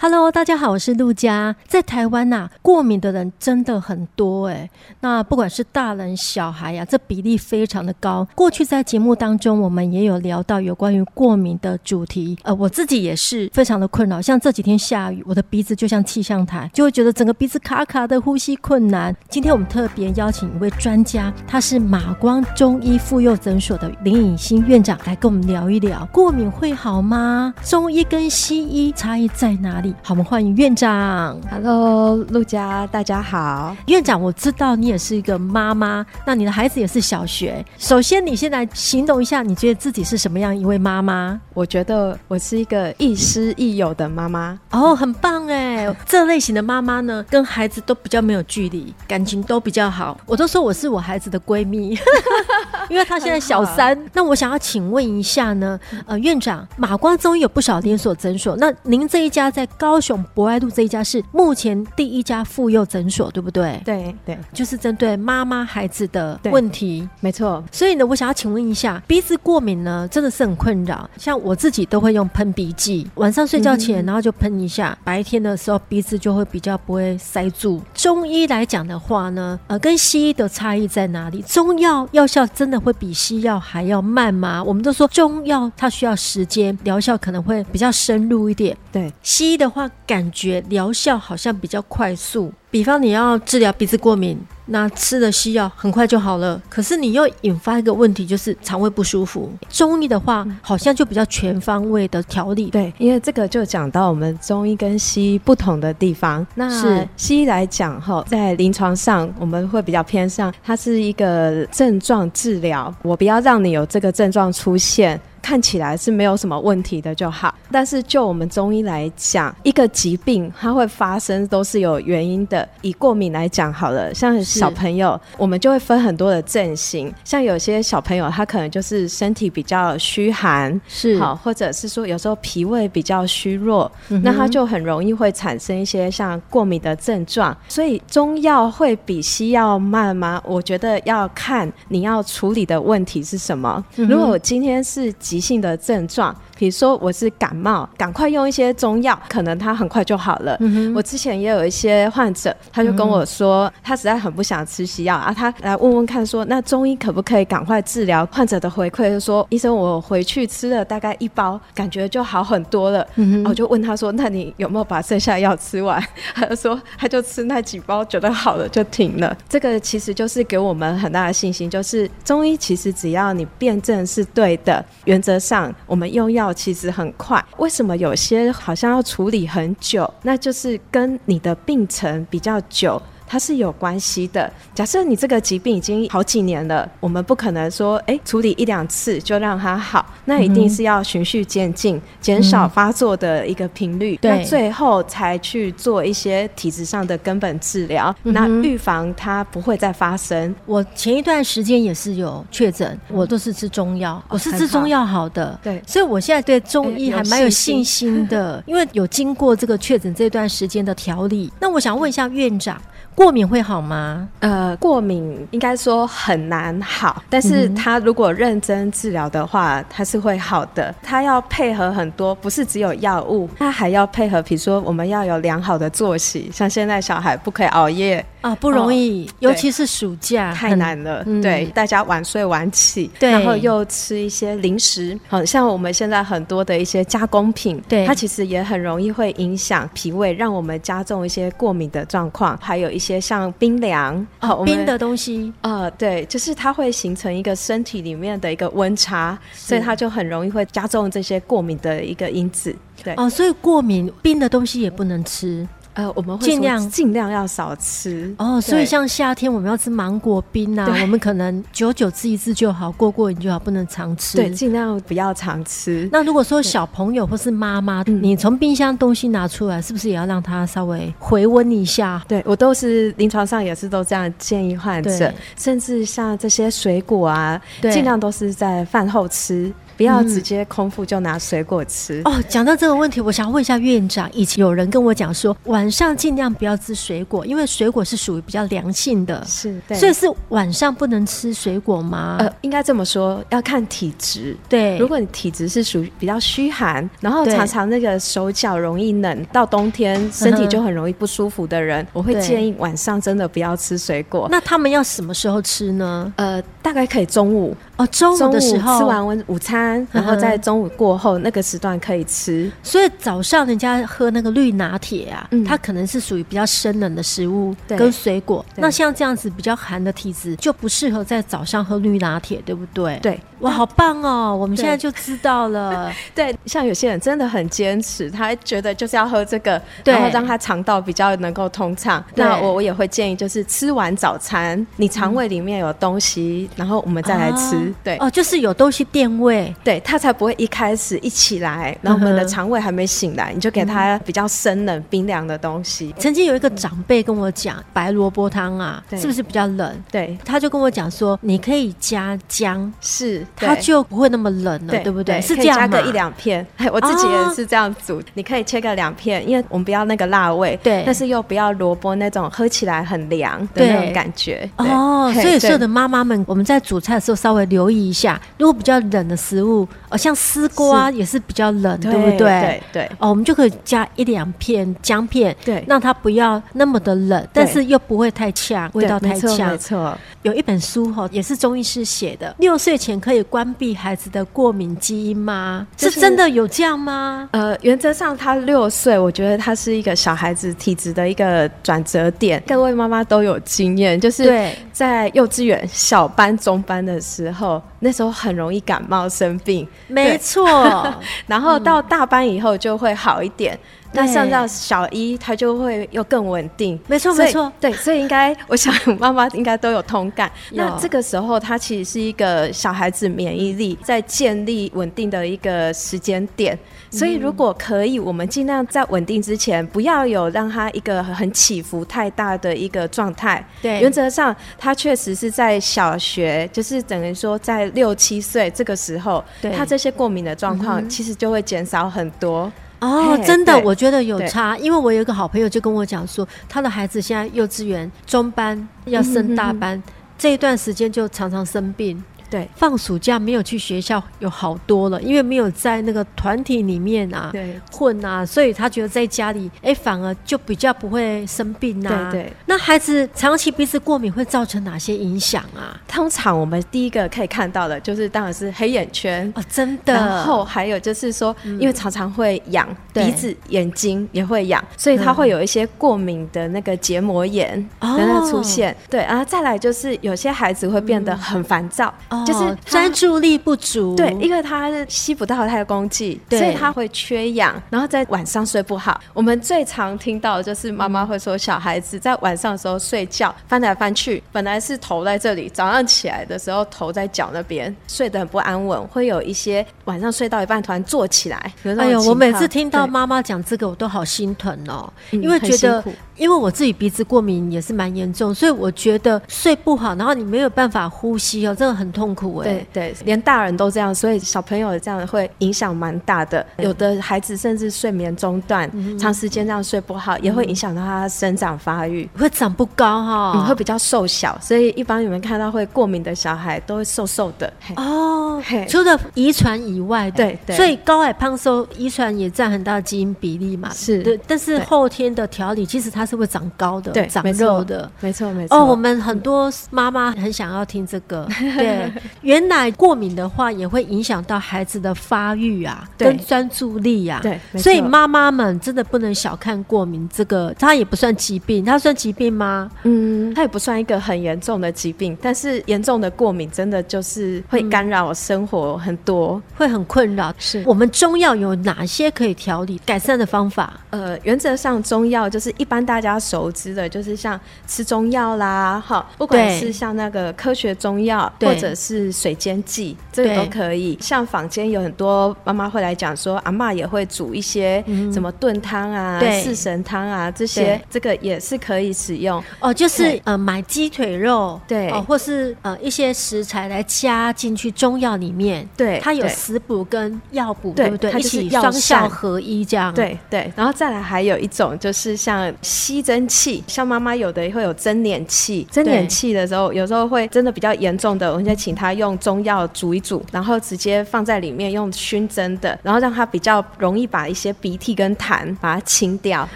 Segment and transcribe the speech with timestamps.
[0.00, 1.56] ？Hello，大家好，我是陆佳。
[1.66, 4.70] 在台湾呐、过敏的人真的很多哎。
[5.00, 8.24] 那不管是大人小孩呀、这比例非常的高。
[8.36, 12.38] 过去在节目当中，我们也有聊到有关于过敏的主题。
[12.44, 14.22] 呃，我自己也是非常的困扰。
[14.22, 19.12] 像这几天下雨，我的鼻子就像气象台，就会觉得整个鼻子卡卡的，呼吸困难。
[19.28, 27.52] 今天我们特别邀请一位专家，他是马光中医妇幼诊所的林颖欣院长，来跟我们聊一聊过敏会好吗？
[27.64, 29.87] 中医跟西医差异在哪里？
[30.02, 31.38] 好，我们欢迎院长。
[31.50, 33.76] Hello，陆佳，大家好。
[33.86, 37.64] 院长，我知道你也是一个妈妈，那你的孩子也是小学。
[37.78, 41.40] 首先，你现在形容一下，你觉得自己是什么样一位妈妈？
[41.54, 44.58] 我觉得我是一个亦师亦友的妈妈。
[44.70, 45.94] 哦，很棒哎！
[46.06, 50.18] 这类型的妈妈呢，跟孩子都比较没有距离，感情都比较好。
[50.26, 51.98] 我都说我是我孩子的闺蜜，
[52.88, 53.98] 因为她现在小三。
[54.12, 63.80] 那我想要请问一下呢，呃，院长，马光中医有不少连锁诊所，那您这一家在高雄博爱路这一家是目前第一家妇幼诊所，对不对？
[63.84, 67.62] 对对，就是针对妈妈孩子的问题，没错。
[67.70, 71.08] 所以呢，我想要请问一下，鼻子过敏呢，真的是很困扰。
[71.16, 77.80] 像我自己都会用喷鼻剂，晚上睡觉前，然后就喷一下，嗯、白天的时候鼻子就会比较不会塞住。
[77.94, 81.40] 中医来讲的话呢，呃，跟西医的差异在哪里？
[81.42, 84.60] 中药药效真的会比西药还要慢吗？
[84.60, 88.76] 我们都说中药它需要时间，疗效可能会比较深入一点。
[88.90, 89.67] 对，西医的。
[89.68, 92.50] 的话，感觉疗效好像比较快速。
[92.70, 96.60] 比方你要治疗鼻子过敏，那吃了西药很快就好了。
[96.68, 99.50] 可是你又引发一个问题，就是肠胃不舒服。
[99.70, 102.66] 中医的话，好像就比较全方位的调理。
[102.70, 106.46] 对，因为这个就讲到我们中医跟西医不同的地方。
[106.54, 112.94] 那是西医来讲哈，在临床上我们会比较偏向，它是一个症状治疗。
[113.02, 115.18] 我不要让你有这个症状出现。
[115.48, 122.68] 看起来是没有什么问题的就好，但是就我们中医来讲，一个疾病它会发生都是有原因的。
[122.82, 127.10] 以过敏来讲好了，像小朋友，我们就会分很多的症型。
[127.24, 137.56] 像有些小朋友他可能就是身体比较虚寒，是好，或者是说有时候脾胃比较虚弱，嗯，那他就很容易会产生一些像过敏的症状。
[137.68, 140.42] 所以中药会比西药慢吗？
[140.44, 143.82] 我觉得要看你要处理的问题是什么。
[143.96, 150.56] 嗯，如果我今天是急性的症状，比如说我是感冒，赶快用一些中药，可能他很快就好了。
[150.60, 158.26] 嗯、我之前也有一些患者，他就跟我说，嗯、他实在很不想吃西药啊，他来问问看说，说那中医可不可以赶快治疗？
[158.26, 163.06] 患者的回馈就说，医生，我回去吃了大概一包，感觉就好很多了。
[163.16, 166.02] 嗯、我就问他说，那你有没有把剩下药吃完？
[166.34, 169.36] 他就说，他就吃那几包，觉得好了就停了。
[169.48, 177.44] 这个其实就是给我们很大的信心，就是中医其实只要你辩证是对的，原则上，我们用药其实很快。
[177.58, 180.12] 为什么有些好像要处理很久？
[180.22, 183.00] 那就是跟你的病程比较久。
[183.28, 184.50] 它是有关系的。
[184.74, 200.54] 假设你这个疾病已经好几年了，我们不可能说，哎、欸，处理一两次就让它好，那一定是要循序渐进，减少发作的一个频率，那最后才去做一些体质上的根本治疗，那预防它不会再发生。
[200.64, 211.52] 我前一段时间也是有确诊，我都是吃中药、哦，我是吃中药好的，对，所以我现在对中医还蛮有信心的、欸，因为有经过这个确诊这段时间的调理。
[211.60, 212.80] 那我想问一下院长。
[213.18, 214.28] 过敏会好吗？
[214.38, 220.94] 呃，过敏应该说很难好，但是他如果认真治疗的话，他是会好的。
[221.02, 228.24] 他要配合很多，不是只有药物，他还要配合，比如说我们要有良好的作息，像现在小孩不可以熬夜。
[228.40, 231.24] 啊，不容易，哦，尤其是暑假太难了。
[231.42, 242.56] 对，大家晚睡晚起，对，然后又吃一些零食，好像我们现在很多的一些加工品，对，它其实也很容易会影响脾胃，让我们加重一些过敏的状况。
[242.62, 252.74] 还有一些像冰凉，哦，冰的东西，呃，对，就是它会形成一个身体里面的一个温差，所以它就很容易会加重这些过敏的一个因子。
[253.04, 255.66] 对，哦，所以过敏冰的东西也不能吃。
[255.98, 258.60] 呃，我们会尽量尽量要少吃哦。
[258.60, 264.36] 所以像夏天我们要吃芒果冰啊，我们可能久久吃一次就好，过过瘾就好，不能常吃。
[264.36, 266.08] 对，尽量不要常吃。
[266.12, 272.22] 那如果说小朋友或是妈妈，你从冰箱东西拿出来，是不是也要让他稍微回温一下？
[272.28, 279.72] 对，我都是临床上也是都这样建议患者，甚至像这些水果啊，尽量都是在饭后吃。
[279.98, 282.22] 不要直接空腹就拿水果吃。
[282.24, 292.36] 哦，讲到这个问题，我想问一下院长，以前有人跟我讲说，晚上尽量不要吃水果，因为水果是属于比较凉性的，是，对，所以是晚上不能吃水果吗？
[292.38, 294.56] 呃，应该这么说，要看体质。
[294.68, 304.46] 对，如果你体质是属于比较虚寒，然后常常那个手脚容易冷，到冬天身体就很容易不舒服的人，我会建议晚上真的不要吃水果。
[304.48, 306.32] 那他们要什么时候吃呢？
[306.36, 307.76] 呃，大概可以中午。
[307.96, 312.70] 哦，中午的时候吃完午午餐，然后在中午过后那个时段可以吃。
[312.82, 318.64] 所以早上人家喝那个绿拿铁啊，它可能是属于比较生冷的食物跟水果。
[318.76, 323.18] 那像这样子比较寒的体质，就不适合在早上喝绿拿铁，对不对？
[323.22, 324.56] 对，哇，好棒哦！
[324.56, 326.12] 我们现在就知道了。
[326.34, 332.22] 对，像有些人真的很坚持，他觉得就是要喝这个，然后让他肠道比较能够通畅。
[332.34, 337.92] 那我我也会建议，就是吃完早餐，你肠胃里面有东西，然后我们再来吃。
[338.04, 346.14] 对哦，就是有东西垫胃，对，他才不会一开始一起来，然后我们的肠胃还没醒来，你就给他比较生冷、冰凉的东西。
[346.18, 350.04] 曾经有一个长辈跟我讲，白萝卜汤啊，是不是比较冷？
[350.10, 355.40] 对，他就跟我讲说，你可以加姜，是，它就不会那么冷了，对不对？
[355.40, 358.22] 是这样，加个一两片， 我自己也是这样煮。
[358.34, 364.68] 你可以切个两片，因为我们不要那个辣味，对，但是又不要萝卜那种喝起来很凉的那种感觉。
[364.76, 372.38] 哦，所以所有的妈妈们，我们在煮菜的时候稍微留意一下，如果比较冷的食物，哦，像丝瓜也是比较冷，对不对？
[372.38, 373.10] 对对。
[373.18, 379.70] 哦，我们就可以加一两片姜片，对，让它不要那么的冷，但是又不会太呛，味道太呛。
[379.70, 380.16] 没错。
[380.42, 385.86] 有一本书哈，也是中医师写的，六岁前可以关闭孩子的过敏基因吗？
[385.96, 387.48] 是真的有这样吗？
[387.52, 392.62] 呃，原则上他六岁，我觉得他是一个小孩子体质的一个转折点。
[392.66, 399.86] 各位妈妈都有经验，就是在幼稚园小班、中班的时候，那时候很容易感冒生病。
[400.06, 400.66] 没错，
[401.46, 403.78] 然后到大班以后就会好一点。
[404.12, 406.98] 那上到小一，他就会又更稳定。
[407.06, 410.50] 没错，没错，对，所以应该， 我想妈妈应该都有同感。
[410.72, 416.78] 那这个时候，他其实是一个小孩子免疫力在建立稳定的一个时间点。
[417.10, 423.64] 所以如果可以，我们尽量在稳定之前，不要有让他一个很起伏太大的一个状态。
[423.80, 429.42] 对，原则上，他确实是在小学，就是等于说在六七岁这个时候，
[429.74, 432.70] 他这些过敏的状况其实就会减少很多。
[433.00, 442.22] 哦，真的，我觉得有差，因为我有一个好朋友就跟我讲说，他的孩子现在幼稚园中班要升大班，嗯、哼哼这一段时间就常常生病。
[442.50, 452.30] 对，放暑假没有去学校有好多了，因为没有在那个团体里面啊，对，混啊，所以他觉得在家里，哎，反而就比较不会生病啊。
[452.30, 452.52] 对对。
[452.66, 455.98] 那孩子长期鼻子过敏会造成哪些影响啊？
[456.06, 460.14] 通常我们第一个可以看到的就是，当然是黑眼圈哦，真的。
[460.14, 468.96] 然后还有就是说，因为常常会痒鼻子、眼睛也会痒，所以他会有一些过敏的那个结膜炎的那出现。
[469.10, 472.12] 对，然后再来就是有些孩子会变得很烦躁。
[472.46, 479.20] 就是专注力不足，对，因为他是吸不到太空气，所以他会缺氧，然后在晚上睡不好。
[479.32, 491.72] 我们最常听到的就是妈妈会说，小孩子在晚上的时候睡觉翻来翻去，本来是头在这里，早上起来的时候头在脚那边，睡得很不安稳，会有一些晚上睡到一半突然坐起来。
[491.84, 496.04] 哎呦，我每次听到妈妈讲这个，我都好心疼哦，因为觉得。
[496.38, 502.64] 因为我自己鼻子过敏也是蛮严重，所以我觉得睡不好，然后你没有办法呼吸哦，真的很痛苦哎。
[502.64, 506.64] 对对，连大人都这样，所以小朋友这样会影响蛮大的。
[506.78, 514.56] 有的孩子甚至睡眠中断，嗯、长时间这样睡不好，也会影响到他生长发育，会长不高哈、哦，你会比较瘦小。
[514.62, 518.62] 所以一般你们看到会过敏的小孩都会瘦瘦的哦。
[518.88, 523.90] 除了遗传以外，对对，所以高矮胖瘦遗传也占很大的基因比例嘛。
[523.92, 526.27] 是对，但是后天的调理其实它。
[526.28, 528.76] 是会长高的，对，长肉的，没错没错。
[528.76, 531.48] 哦，我们很多妈妈很想要听这个。
[531.78, 537.40] 对，原来过敏的话也会影响到孩子的发育啊，跟专注力啊。
[537.42, 542.90] 对，所以妈妈们真的不能小看过敏这个，它也不算疾病，它算疾病吗？
[543.04, 550.52] 嗯，它也不算一个很严重的疾病，但是严重的过敏真的就是会干扰生活很多，会很困扰。
[550.58, 553.94] 是我们中药有哪些可以调理改善的方法？
[554.10, 556.17] 呃，原则上中药就是一般大。
[556.18, 564.18] 大家熟知的，就是像吃中药啦，哈，不管是像那个科学中药，或者是水煎剂，这个都可以。
[564.20, 572.60] 像坊间有很多妈妈会来讲说，阿嬷也会煮一些什么炖汤啊、四神汤啊这些，这个也是可以使用。
[572.80, 581.30] 哦，就是呃买鸡腿肉，对，哦，或是呃一些食材来加进去中药里面，对，它有食补跟药补，对不对？
[581.38, 583.14] 一起双效合一这样。
[583.14, 585.72] 对对，然后再来还有一种就是像
[586.08, 599.68] 吸蒸器，像妈妈有的会有蒸脸器，蒸脸器的时候有时候会真的比较严重的，我们就请他用中药煮一煮，然后直接放在里面用熏蒸的，然后让它比较容易把一些鼻涕跟痰把它清掉。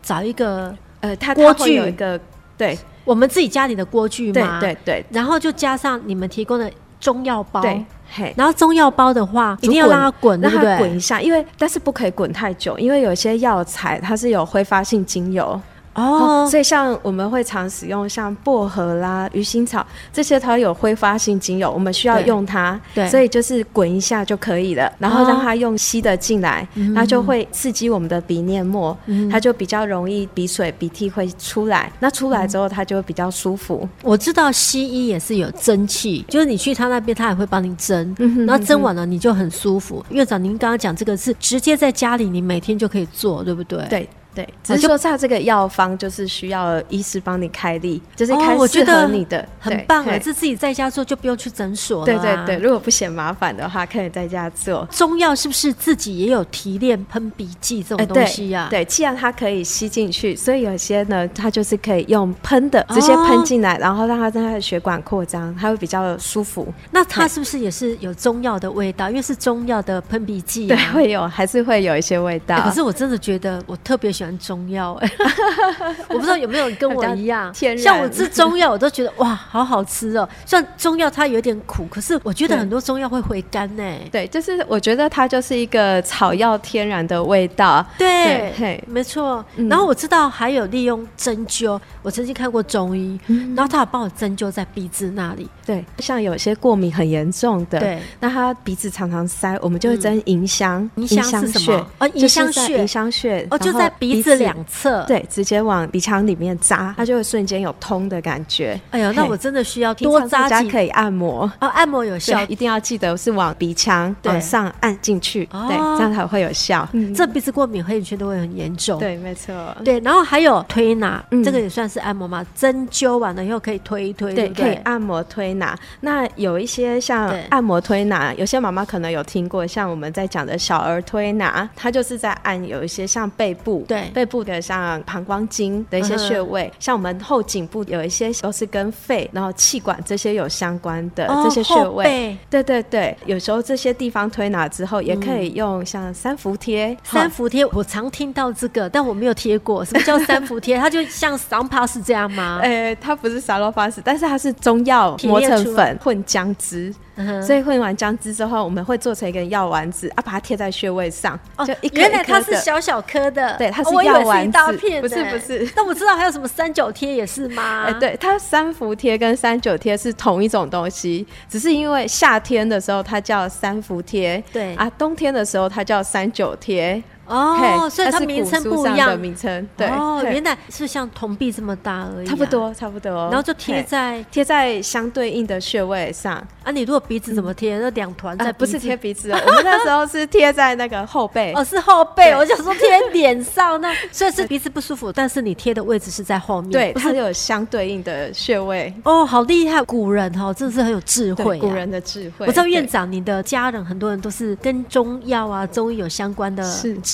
[0.00, 1.74] 找一个呃，它锅具。
[1.74, 2.20] 有一个
[2.56, 7.60] 对，我们自己家里的锅具嘛，对对对，然后就加上你们提供的中药包。
[7.60, 15.60] 对嘿，然后中药包的话，一定要让它滚，让它滚一下，因为但是不可以滚太久，因为有些药材它是有挥发性精油。
[15.94, 28.96] 哦，所以像我们会常使用像薄荷啦、鱼腥草这些，它有挥发性精油，我们需要用它，对，所以就是滚一下就可以了，然后让它用吸的进来，它就会刺激我们的鼻黏膜，
[29.30, 33.86] 它就比较容易鼻水、鼻涕会出来，那出来之后它就会比较舒服。
[34.02, 40.02] 我知道西医也是有蒸汽，就是你去他那边，他也会帮你蒸，然后蒸完了你就很舒服。
[40.08, 43.86] 院长，您刚刚讲这个是直接在家里，你每天就可以做，对不对？
[43.90, 44.08] 对。
[44.34, 52.06] 对，只是说他这个药方就是需要医师帮你开立，就是开适合你的，很棒哎，这自己在家做就不用去诊所了。
[52.06, 54.88] 对对对，如果不嫌麻烦的话，可以在家做。
[54.90, 58.68] 中药是不是自己也有提炼喷鼻剂这种东西呀？
[58.70, 66.66] 对，既然它可以吸进去，所以有些呢，它就是可以用喷的，直接喷进来，然后让它在它的血管扩张，它会比较舒服。
[66.90, 69.10] 那它是不是也是有中药的味道？
[69.10, 72.58] 因为是中药的喷鼻剂，对，会有，还是会有一些味道。
[72.62, 75.10] 可是我真的觉得我特别喜欢中药哎，
[76.08, 80.28] 我不知道有没有人跟我一样，像我吃中药，我都觉得哇，好好吃哦。
[80.46, 83.82] 虽然中药它有点苦，可是我觉得很多中药会回甘呢。
[84.10, 87.84] 对，就是我觉得它就是一个草药天然的味道。
[87.98, 89.44] 对，嘿，没错。
[89.68, 93.18] 然后我知道还有利用针灸，我曾经看过中医，
[93.54, 95.48] 然后他有帮我针灸在鼻子那里。
[95.64, 100.88] 对，像有些过敏很严重的，对，那他鼻子常常塞，我们就会针迎香。
[100.96, 101.86] 迎香是什么？
[101.98, 103.46] 哦，迎香穴，迎香穴。
[103.50, 108.78] 哦，就在鼻子两侧，对，直接往鼻腔里面扎，它就会瞬间有通的感觉。
[108.90, 111.50] 哎呀，那我真的需要多扎几，可以按摩。
[111.60, 116.88] 哦，按摩有效，一定要记得是往鼻腔往上按进去，对，这样才会有效。
[117.14, 118.98] 这鼻子过敏黑眼圈都会很严重。
[118.98, 119.54] 对，没错。
[119.84, 122.44] 对，然后还有推拿，这个也算是按摩嘛？
[122.54, 125.78] 针灸完了以后可以推一推，对，可以按摩推拿。
[126.00, 142.04] 那有一些像按摩推拿，有些妈妈可能有听过，像我们在讲的小儿推拿，它就是在按有一些像背部，对，背部的像膀胱经的一些穴位，嗯、像我们后颈部有一些都是跟肺，然后气管这些有相关的这些穴位。
[142.32, 146.96] 哦、对对对，有时候这些地方推拿之后，也可以用像三伏贴。
[147.04, 149.84] 三伏贴我常听到这个，但我没有贴过。
[149.84, 150.76] 什么叫三伏贴？
[150.78, 152.60] 它就像桑帕斯这样吗？
[152.62, 156.94] 呃，它不是沙洛帕斯，但是它是中药磨成粉混姜汁。
[157.42, 161.38] 所以混完姜汁之后，我们会做成一个药丸子啊，把它贴在穴位上。
[161.56, 162.00] 哦，就一颗一颗的。
[162.00, 164.58] 原来它是小小颗的，对，它是药丸子，
[165.00, 165.70] 不是不是。
[165.76, 167.84] 但我知道还有什么三九贴也是吗？
[167.86, 177.02] 哎，对，它三伏贴跟三九贴是同一种东西，只是因为夏天的时候它叫三伏贴，对啊，冬天的时候它叫三九贴。
[177.32, 179.18] 哦，所以它名称不一样。
[179.18, 183.10] 名称对哦，原来是像铜币这么大而已，差不多差不多。
[183.10, 186.70] 然后就贴在贴在相对应的穴位上啊。
[186.70, 187.78] 你如果鼻子怎么贴？
[187.78, 191.52] 那两团在不是贴鼻子，我们那时候是贴在那个后背。
[191.56, 192.32] 哦，是后背。
[192.32, 198.92] 我想说贴脸上，那 所以是鼻子不舒服，但是你贴的位置是在后面，对，它有相对应的穴位。
[199.04, 201.58] 哦，好厉害，古人哦，真的是很有智慧。
[201.58, 202.46] 古人的智慧。
[202.46, 206.62] 我知道院长，你的家人很多人都是跟中药啊、中医有相关的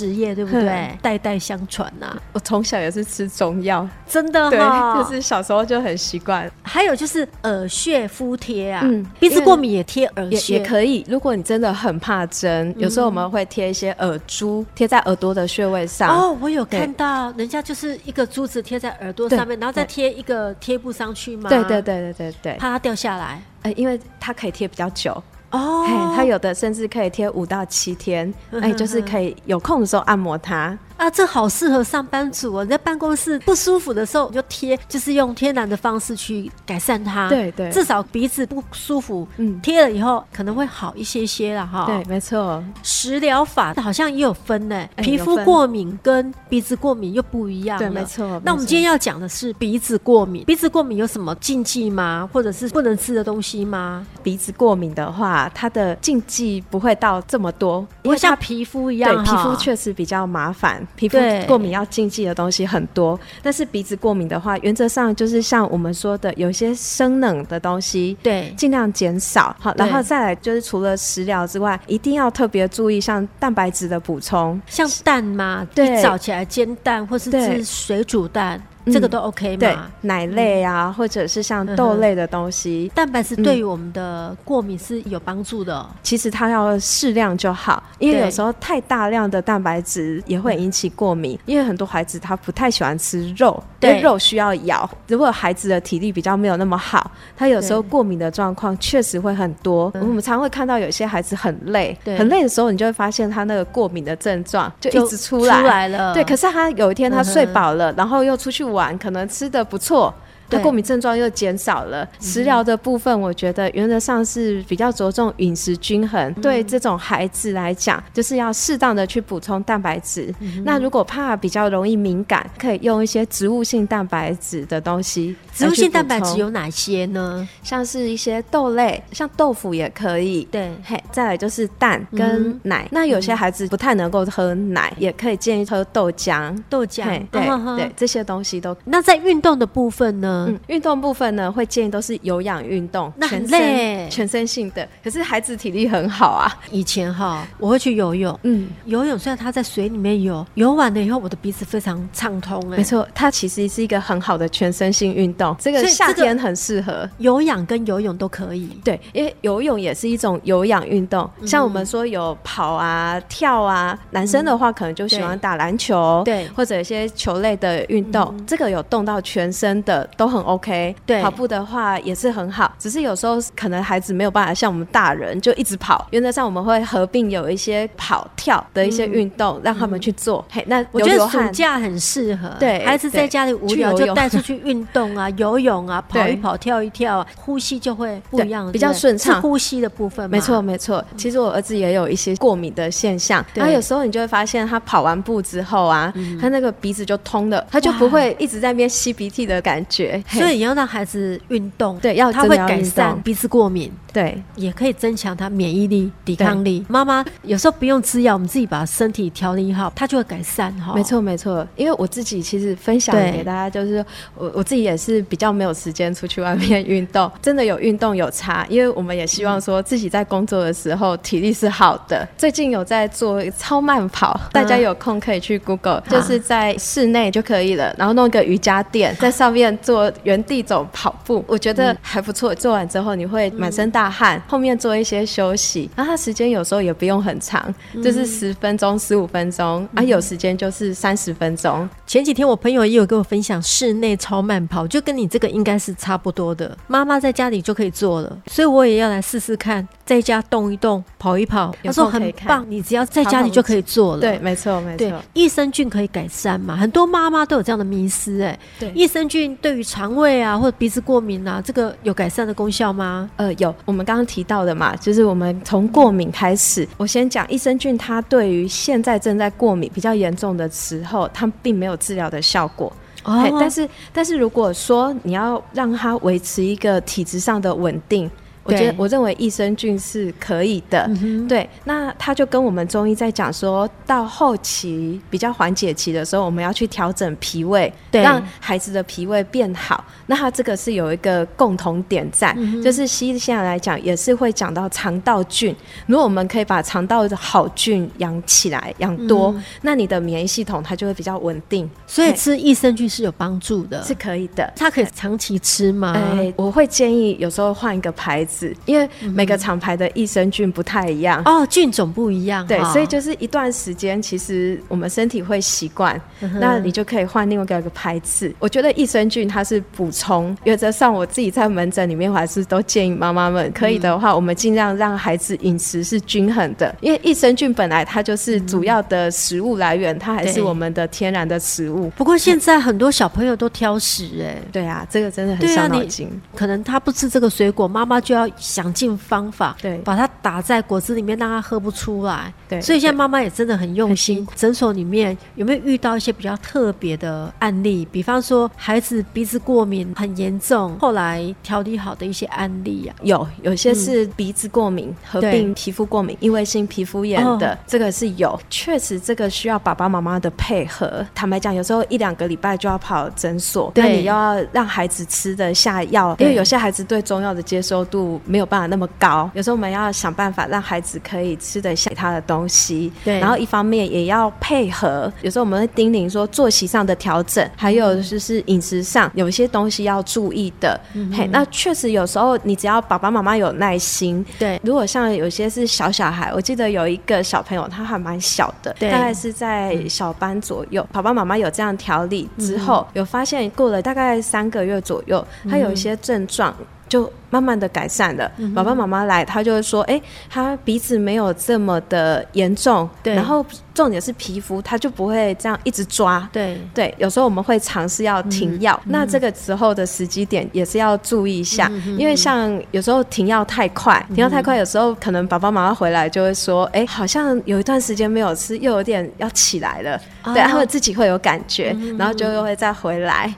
[0.09, 0.97] 职业，对不对？
[1.03, 2.17] 代代相传呐。
[2.33, 6.51] 我从小也是吃中药，真的哈，就是小时候就很习惯。
[6.63, 11.05] 还有就是耳穴敷贴啊，嗯，鼻子过敏也贴耳穴也可以。
[11.09, 16.09] 如果你真的很怕针，有时候我们会贴一些耳珠，贴在耳朵的穴位上。
[16.09, 21.51] 哦，我有看到人家就是一个珠子贴在耳朵上面，然后再贴一个贴布上去吗？
[21.51, 23.43] 对对对对对对，怕它掉下来。
[23.63, 25.23] 哎，因为它可以贴比较久。
[25.51, 30.77] 哦，它有的甚至可以贴五到七天，哎，就是可以有空的时候按摩它。
[30.99, 32.65] 啊，这好适合上班族哦。
[32.65, 37.29] 你在办公室不舒服的时候，你就贴，就是用天然的方式去改善它。
[37.29, 41.87] 对对，至少鼻子不舒服，嗯，贴了以后可能会好一些些了哈。
[41.87, 42.63] 对，没错。
[42.83, 47.79] 食疗法好像也有分呢，皮肤过敏跟鼻子过敏又不一样。
[47.79, 48.43] 对，没错。
[48.45, 52.29] 那我们今天要讲的是鼻子过敏，鼻子过敏有什么禁忌吗？
[52.33, 54.05] 或者是不能吃的东西吗？
[54.25, 60.85] 鼻子过敏的话，它的禁忌不会到这么多，因为像皮肤一样，对，皮肤确实比较麻烦。
[60.97, 69.55] 皮肤过敏要禁忌的东西很多，但是鼻子过敏的话，原则上就是像我们说的，有些生冷的东西，对，尽量减少。
[69.59, 78.61] 好，然后再来就是除了食疗之外，一定要特别注意像蛋白质的补充，像蛋嘛，对，早起来煎蛋或是吃水煮蛋。
[78.93, 79.59] 这个都 OK 吗？
[79.61, 85.87] 对，奶类啊，或者是像豆类的东西，蛋白质对于我们的过敏是有帮助的。
[86.03, 91.39] 其实它要适量就好，因为有时候太大量的蛋白质也会引起过敏。
[91.47, 94.89] 因为很多孩子他不太喜欢吃肉，对，肉需要咬。
[95.07, 99.93] 如果孩子的体力比较没有那么好，他有时候过敏的状况确实会很多。
[99.95, 106.15] 我们常会看到有些孩子很累，很累的时候，你就会发现他那个过敏的症状就一直出来，出来了。
[106.15, 108.78] 对，可是他有一天他睡饱了，然后又出去玩。
[108.99, 110.15] 可能吃的不错。
[110.49, 112.09] 它过敏症状又减少了。
[112.21, 116.33] 食疗的部分，我觉得原则上是比较着重饮食均衡。
[116.35, 120.35] 对这种孩子来讲，就是要适当的去补充蛋白质。
[120.65, 125.37] 那如果怕比较容易敏感，可以用一些植物性蛋白质的东西。
[125.55, 127.47] 植物性蛋白质有哪些呢？
[127.63, 130.47] 像是一些豆类，像豆腐也可以。
[130.51, 132.89] 对，嘿，再来就是蛋跟奶。
[132.93, 136.57] 那有些孩子不太能够喝奶，也可以建议喝豆浆。
[136.71, 137.43] 豆浆，对
[137.77, 138.77] 对，这些东西都。
[138.85, 140.38] 那在运动的部分呢？
[140.47, 144.87] 嗯，运动部分呢，会建议都是有氧运动，那很累，全身性的。
[145.03, 146.49] 可是孩子体力很好啊。
[146.71, 152.61] 以前哈，我会去游泳，嗯，游泳虽然他在水里面游，游完了以后，我的鼻子非常畅通。
[152.73, 155.57] 哎，没错，它其实是一个很好的全身性运动。
[155.59, 158.69] 这个夏天很适合有氧跟游泳都可以。
[158.85, 161.29] 对，因为游泳也是一种有氧运动。
[161.45, 170.28] 像我们说有跑啊、跳啊，男生的话可能就喜欢打篮球，对，或者一些球类的运动，这个有动到全身的都。
[170.29, 176.07] 很 OK，对，跑步的话也是很好，只是有时候可能孩子没有办法像我们大人就一直跑。
[176.11, 180.45] 原则上我们会合并有一些跑跳的一些运动，让他们去做。
[180.51, 189.41] 嘿，那我觉得暑假很适合，对，孩子在家里无聊就带出去运动啊， 游泳啊，跑一跑，跳一跳，呼吸就会不一样，比较顺畅。
[189.41, 191.05] 呼吸的部分，没错没错。
[191.17, 200.18] 其实我儿子也有一些过敏的现象，他有时候你就会发现他跑完步之后啊，他那个鼻子就通了，他就不会一直在那边吸鼻涕的感觉。
[200.27, 206.85] 所以你要让孩子运动，对，要他会改善鼻子过敏，对，也可以增强他免疫力、抵抗力。
[206.89, 210.95] 妈妈有时候不用吃药，我们自己把身体调理好，他就会改善哈。
[210.95, 214.05] 没错没错，因为我自己其实分享给大家，就是
[214.35, 222.27] 我我自己也是比较没有时间出去外面运动， 真的有运动有差，因为我们也希望说自己在工作的时候体力是好的。
[222.37, 230.08] 最近有在做超慢跑，大家有空可以去 Google，就是在室内就可以了，然后弄个瑜伽垫在上面做。
[230.23, 232.55] 原地走跑步，我觉得还不错。
[232.55, 235.91] 做完之后你会满身大汗，后面做一些休息。
[235.95, 241.89] 然后它时间有时候也不用很长，就是十分钟、十五分钟啊，有时间就是三十分钟。
[242.07, 251.71] 前几天我朋友也有跟我分享室内超慢跑，就跟你这个应该是差不多的，妈妈在家里就可以做了，所以我也要来试试看，在家动一动，跑一跑。
[251.85, 254.23] 他说很棒，你只要在家里就可以做了。
[254.23, 255.23] 对，没错，没错。
[255.35, 256.75] 益生菌可以改善嘛？
[256.75, 263.29] 很多妈妈都有这样的迷思，哎，对，益生菌对于肠胃啊，或者鼻子过敏啊，这个有改善的功效吗？
[263.37, 263.75] 呃，有。
[263.85, 266.89] 我们刚刚提到的嘛，就是我们从过敏开始。
[266.97, 272.91] 我先讲益生菌，它对于现在正在过敏比较严重的时候，它并没有治疗的效果。
[273.25, 273.47] 哦。
[273.61, 278.31] 但是，但是如果说你要让它维持一个体质上的稳定。
[278.69, 281.09] 我觉得，我认为益生菌是可以的。
[281.23, 290.05] 嗯、对，那他就跟我们中医在讲说，到后期比较缓解期的时候，我们要去调整脾胃，对，让孩子的脾胃变好。
[290.27, 295.75] 那他这个是有一个共同点在，嗯、就是西医现在来讲也是会讲到肠道菌。
[296.07, 301.89] 如果我们可以把肠道的好菌养起来、养多，嗯、那你的免疫系统它就会比较稳定。
[302.07, 304.71] 所以吃益生菌是有帮助的，是可以的。
[304.77, 306.13] 它可以长期吃吗？
[306.15, 308.58] 哎，我会建议有时候换一个牌子。
[308.59, 311.43] 子，因为每个厂牌的益生菌不太一样。
[311.45, 316.21] 哦，菌种不一样，对，所以就是一段时间，其实我们身体会习惯，
[316.61, 318.53] 那你就可以换另外一个牌子。
[318.59, 332.11] 我觉得益生菌它是补充，原则上我自己在门诊里面，我还是都建议妈妈们可以的话，我们尽量让孩子饮食是均衡的，因为益生菌本来它就是主要的食物来源，它还是我们的天然的食物。
[332.17, 336.29] 不过现在很多小朋友都挑食，哎，对啊，这个真的很伤脑筋。
[336.55, 342.53] 可能他不吃这个水果，妈妈就要想尽方法，对，把它打在果汁里面，让他喝不出来。
[342.69, 344.47] 对，所以现在妈妈也真的很用心。
[344.55, 348.07] 诊所里面有没有遇到一些比较特别的案例？
[348.11, 353.17] 比方说孩子鼻子过敏很严重，后来调理好的一些案例啊？
[353.23, 358.59] 有，有些是鼻子过敏合并皮肤过敏，异位性皮肤炎的，这个是有。
[358.69, 361.25] 确实，这个需要爸爸妈妈的配合。
[361.35, 369.49] 坦白讲，有时候一两个礼拜就要跑诊所，那你要让孩子吃得下药，因为有些孩子对中药的接受度没有办法那么高。
[369.55, 373.13] 有时候我们要想办法让孩子可以吃得下他的东西。
[373.25, 375.33] 对，然后一方面也要配合。
[375.43, 380.99] 有时候我们会叮咛说作息上的调整，还有就是饮食上有一些东西要注意的。
[381.15, 384.45] 嗯、嘿，那确实有时候你只要爸爸妈妈有耐心。
[384.59, 396.75] 对，如果像有些是小小孩，我记得有一个小朋友他还蛮小的，大概是在小班左右，爸爸妈妈有这样调理之后，嗯、有发现过了大概三个月左右，他有一些症状。
[397.09, 398.51] 就慢慢的改善了。
[398.59, 403.09] 嗯、爸爸妈妈来，他就会说：“哎、欸，他鼻子没有这么的严重。
[403.23, 406.49] 对，然后重点是皮肤，他就不会这样一直抓。
[406.53, 420.21] 对对，有时候我们会尝试要停药、嗯，那这个时候的时机点也是要注意一下，嗯、因为像有时候停药太快，停药太快，有时候可能爸爸妈妈回来就会说：哎、欸，好像有一段时间没有吃，又有点要起来了。
[420.45, 423.53] 哦、对，他会自己会有感觉，然后就又会再回来。”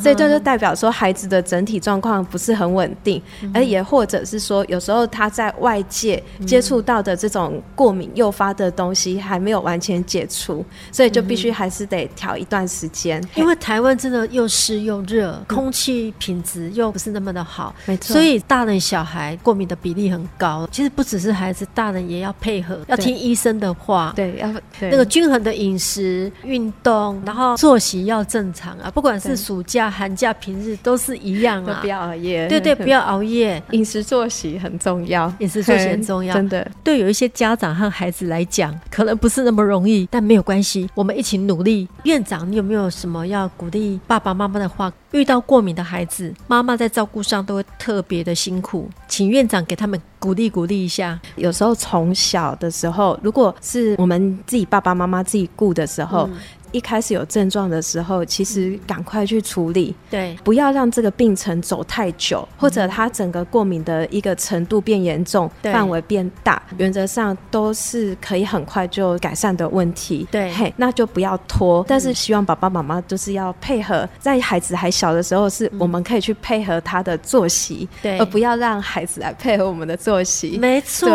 [0.00, 3.20] 所以这就代表说，孩子的整体状况不是很稳定，
[3.52, 13.28] 而、嗯、也或者是说，有时候他在外界接触到的这种过敏诱发的东西还没有完全解除，所以就必须还是得调一段时间、嗯。
[13.36, 18.12] 因为台湾真的又湿又热，空气品质又不是那么的好，没错。
[18.12, 20.68] 所以大人小孩过敏的比例很高。
[20.70, 24.90] 其实不只是孩子，大人也要配合，要听医生的话，对，要对。
[24.90, 29.90] 那个均衡的饮食、运动，然后作息要正常啊，不管是暑假。
[30.02, 31.78] 寒假、平日都是一样啊！
[31.82, 33.62] 不要熬夜，对对，不要熬夜。
[33.72, 36.68] 饮食作息很重要， 饮食作息很重要，真的。
[36.82, 41.88] 对有一些家长和孩子来讲，可能不是那么容易，但没有关系，我们一起努力。
[42.04, 44.92] 院长，你有没有什么要鼓励爸爸妈妈的话？
[45.12, 51.20] 遇到过敏的孩子，妈妈在照顾上都会特别的辛苦，请院长给他们鼓励鼓励一下。
[51.36, 56.28] 有时候从小的时候，如果是我们自己爸爸妈妈自己顾的时候。
[56.32, 56.38] 嗯
[56.72, 70.26] 一开始有症状的时候，其实赶快去处理，对，不要让这个病程走太久，或者它整个过敏的一个程度变严重，范围变大，原则上都是可以很快就改善的问题。
[70.30, 71.84] 对，嘿，那就不要拖。
[71.86, 80.58] 但是希望爸爸妈妈就是要配合，在孩子还小的时候，是我们可以去配合他的作息，对，而不要让孩子来配合我们的作息。
[80.58, 81.08] 没错，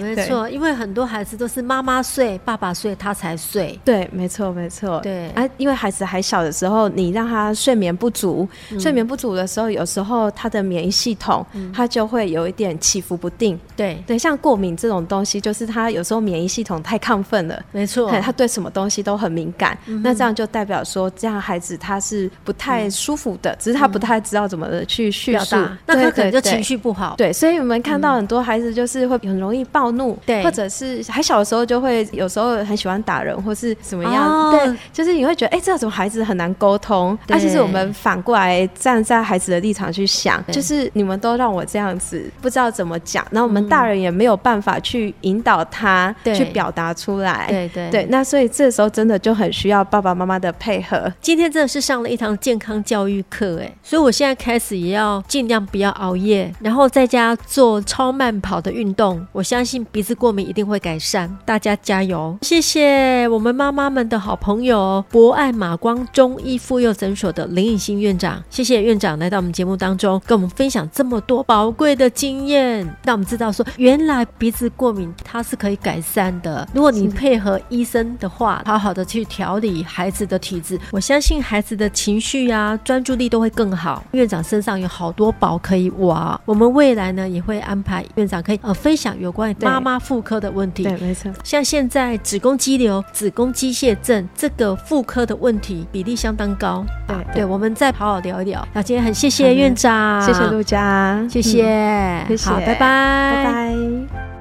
[0.00, 3.78] 没错，因为很多孩子都是妈妈睡，爸爸睡，他才睡。
[3.84, 4.95] 对，没错，没错。
[5.00, 5.28] 对。
[5.30, 13.58] 啊，因为孩子还小的时候，你让他睡眠不足，嗯、睡眠不足的时候，有时候他的免疫系统，嗯、他就会有一点起伏不定。
[13.76, 14.02] 对。
[14.06, 19.76] 对，像过敏这种东西，就是他有时候免疫系统太亢奋了，没错，他对什么东西都很敏感。
[19.86, 27.14] 嗯、那这样就代表说，这样孩子他是不太舒服的，嗯、只是他不太知道怎么的去叙述，嗯、那他可能就情绪不好。
[27.16, 34.76] 对，所以我们看到很多孩子就是会很容易暴怒，对、嗯，或者是还小的时候就会有时候很喜欢打人或是怎么样，哦、对。
[34.92, 37.16] 就是你会觉得，哎、欸，这种孩子很难沟通。
[37.26, 47.46] 那其实我们反过来站在孩子的立场去想，就是你们都让我这样子，不知道怎么讲，那我们大人也没有办法去引导他去表达出来。
[47.48, 48.06] 对对对。
[48.10, 51.12] 那所以这时候真的就很需要爸爸妈妈的配合。
[51.20, 59.24] 今天真的是上了一堂健康教育课，哎，所以我现在开始也要尽量不要熬夜，然后在家做超慢跑的运动。
[59.32, 62.36] 我相信鼻子过敏一定会改善，大家加油！
[62.42, 64.75] 谢谢我们妈妈们的好朋友。
[65.10, 76.68] 博爱马光中医妇幼诊所的林颖欣院长，谢谢院长来到我们节目当中，跟我们分享这么多宝贵的经验，让我们知道说，原来鼻子过敏它是可以改善的。
[76.74, 84.04] 如果你配合医生的话，好好的去调理孩子的体质，我相信孩子的情绪啊、专注力都会更好。
[84.12, 90.82] 院长身上有好多宝可以挖，我们未来呢也会安排院长可以呃分享有关于妈妈妇科的问题。
[90.82, 91.32] 对，没错。
[91.44, 96.84] 像现在子宫肌瘤、子宫肌腺症这个妇科的问题比例相当高。
[97.06, 98.66] 对，对，我们再好好聊一聊。
[98.72, 104.35] 那今天很谢谢院长，谢谢陆家，谢谢，谢谢，好，拜拜，拜拜。